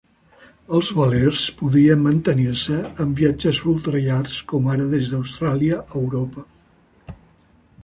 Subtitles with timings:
[0.77, 6.47] Els velers podien mantenir-se en viatges ultra llargs, com ara des d'Austràlia a Europa.